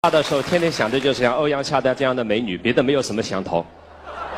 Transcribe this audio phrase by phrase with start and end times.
[0.00, 3.66] 大的时候，天天想的就是像欧阳夏丹这样的美女，别的没有什么想头。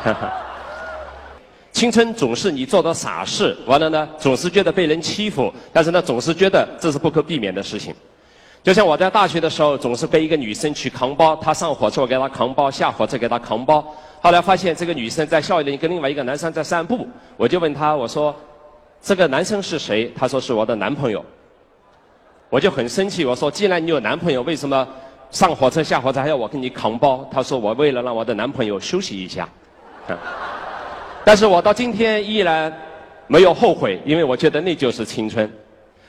[1.71, 7.93] 青春总是你做的傻事，完了呢，总是觉得被人欺负，但是呢，总是觉得这是不可避免的事情。
[8.63, 13.85] 就像我在大学的时候，总是被一个女生去扛包，她上火车我给她扛包，下火车给她扛包。
[14.19, 18.35] 后来发现这个女生在校园里跟另外一个男生在散步，我就问她，我说
[18.99, 21.23] ：“这个男生是谁？”她说：“是我的男朋友。”
[22.49, 24.87] 我就很生气，我说：“既然你有男朋友，为什么？”
[25.31, 29.47] 上火车下火车还要我给你扛包，他说我为了让我的男朋友休息一下，
[31.23, 32.71] 但是我到今天依然
[33.27, 35.49] 没有后悔，因为我觉得那就是青春。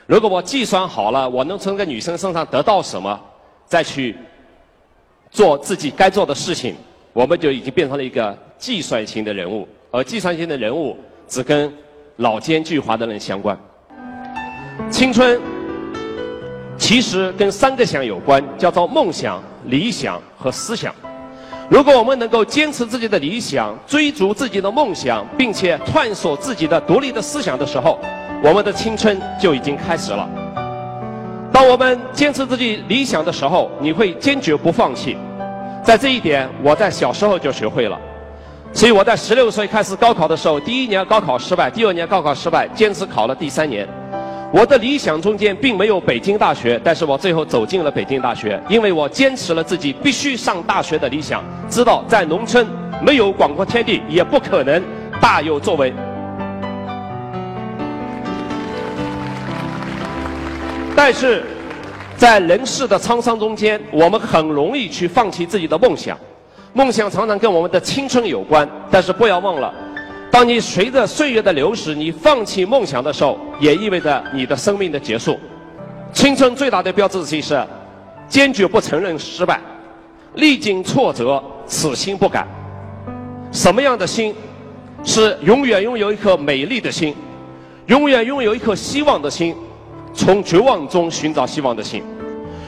[0.05, 3.17] 如果我计算好了我能从个女生身上得到什么，
[3.65, 4.17] 再去
[5.31, 6.75] 做自己该做的事情，
[7.13, 10.97] 我们就已经变成了一个计算型的人物，而计算型的人物
[11.29, 11.73] 只跟
[12.17, 13.57] 老奸巨猾的人相关。
[14.91, 15.39] 青春。
[16.75, 20.95] 其实跟三个想有关，叫做梦想、理想和思想。
[21.69, 27.99] 如果我们能够坚持自己的理想，追逐自己的梦想，并且探索自己的独立的思想的时候，
[28.41, 30.29] 我们的青春就已经开始了。
[31.51, 35.17] 当我们坚持自己理想的时候，你会坚决不放弃。
[35.83, 37.99] 在这一点，我在小时候就学会了。
[38.71, 43.85] 所以我在十六岁开始高考的时候，第一年高考失败，第二年高考失败，坚持考了第三年。
[44.53, 52.67] 我的理想中间并没有北京大学，但是我最后走进了北京大学，因为我坚持了自己必须上大学的理想，知道在农村
[53.01, 54.79] 没有广阔天地，也不可能
[55.19, 55.91] 大有作为。
[60.95, 61.43] 但是，
[62.15, 66.15] 在人世的沧桑中间，我们很容易去放弃自己的梦想，
[66.73, 69.73] 梦想常常跟我们的青春有关，但是不要忘了。
[70.33, 75.39] 当你随着岁月的流逝，你放弃梦想的时候，也意味着你的生命的结束。
[76.11, 77.63] 青春最大的标志性是
[78.27, 79.61] 坚决不承认失败，
[80.33, 82.47] 历经挫折，此心不改。
[83.51, 84.33] 什么样的心？
[85.03, 87.13] 是永远拥有一颗美丽的心，
[87.85, 89.55] 永远拥有一颗希望的心，
[90.15, 92.01] 从绝望中寻找希望的心，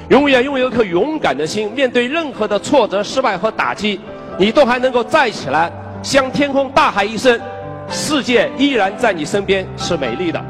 [0.09, 3.99] 永远拥有一颗勇敢的心，面对任何的挫折、失败和打击，
[4.37, 5.71] 你都还能够站起来，
[6.03, 7.41] 向天空大喊一声。
[7.89, 10.43] 世界依然在你身边是美丽的，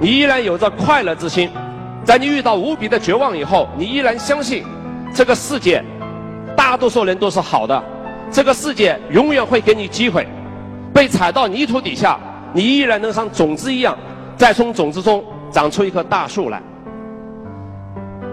[0.00, 1.50] 你依然有着快乐之心，
[2.04, 4.64] 在你遇到无比的绝望以后，你依然相信
[5.14, 5.84] 这个世界
[6.56, 7.82] 大多数人都是好的，
[8.30, 10.26] 这个世界永远会给你机会。
[10.92, 12.18] 被踩到泥土底下，
[12.52, 13.96] 你依然能像种子一样，
[14.36, 16.60] 再从种子中长出一棵大树来。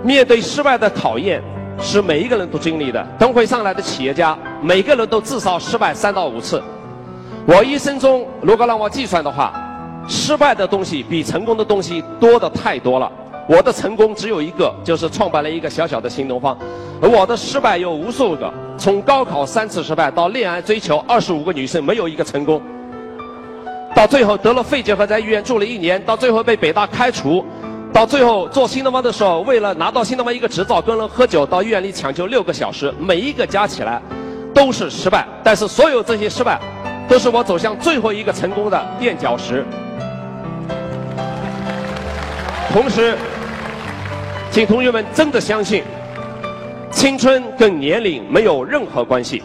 [0.04, 1.42] 面对失败的考验，
[1.80, 3.06] 是每一个人都经历的。
[3.18, 6.62] 等会上来的企业家，每个人都至少失败三到五次。
[7.52, 9.52] 我一生中，如果让我计算的话，
[10.08, 13.12] 失败的东西比成功的东西多的太多了。
[13.48, 16.56] 我的成功只有一个，就是创办了一个小小的新东方；
[17.02, 22.62] 而我的失败有无数个，从高考三次失败到恋爱追求二十五个女生没有一个成功，
[23.96, 27.44] 到最后得了肺结核在医院住了一年，到最后被北大开除，
[27.92, 34.00] 到最后做新东方的时候，为了拿到新东方一个执照，跟人喝酒到医院里抢救六个小时，每一个加起来
[34.54, 35.28] 都是失败。
[35.44, 36.62] 但是所有这些失败。
[37.10, 39.66] 都是我走向最后一个成功的垫脚石。
[42.72, 43.18] 同时，
[44.52, 45.84] 请同学们真的相信，
[46.92, 49.42] 青春跟年龄没有任何关系。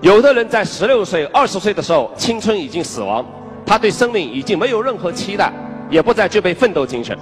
[0.00, 3.24] 有的人在十六岁、二十岁的时候，青春已经死亡，
[3.64, 5.52] 他对生命已经没有任何期待，
[5.88, 7.16] 也不再具备奋斗精神。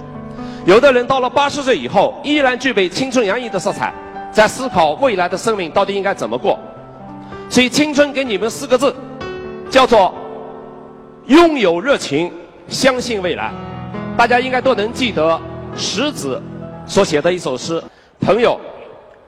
[0.65, 3.93] 有的人到了八十岁以后，依然具备青春洋溢的色彩，
[4.31, 6.59] 在思考未来的生命到底应该怎么过。
[7.47, 8.93] 所以，青春给你们四个字。
[9.77, 10.11] 叫做
[11.27, 12.31] 拥有热情，
[12.67, 13.51] 相信未来。
[14.17, 15.39] 大家应该都能记得
[15.75, 16.41] 石子
[16.87, 17.79] 所写的一首诗
[18.19, 18.59] ：“朋友，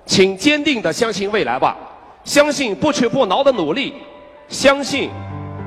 [0.08, 1.78] 请坚定地相信未来吧，
[2.24, 3.94] 相信不屈不挠的努力，
[4.48, 5.12] 相信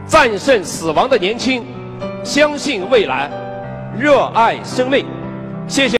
[0.04, 1.64] 战胜死亡的年轻，
[2.24, 3.30] 相信未来，
[3.96, 5.06] 热爱生命。”
[5.68, 5.90] 谢谢。